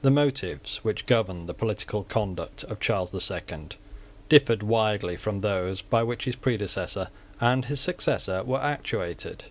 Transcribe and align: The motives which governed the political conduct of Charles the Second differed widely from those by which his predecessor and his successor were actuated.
The 0.00 0.10
motives 0.10 0.78
which 0.78 1.06
governed 1.06 1.46
the 1.48 1.54
political 1.54 2.02
conduct 2.02 2.64
of 2.64 2.80
Charles 2.80 3.12
the 3.12 3.20
Second 3.20 3.76
differed 4.28 4.60
widely 4.60 5.14
from 5.16 5.40
those 5.40 5.82
by 5.82 6.02
which 6.02 6.24
his 6.24 6.34
predecessor 6.34 7.10
and 7.40 7.66
his 7.66 7.78
successor 7.78 8.42
were 8.42 8.60
actuated. 8.60 9.44